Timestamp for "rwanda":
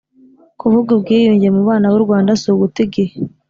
2.05-2.31